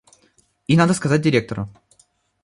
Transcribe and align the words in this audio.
И 0.67 0.75
надо 0.77 0.95
сказать 0.95 1.21
директору. 1.21 1.69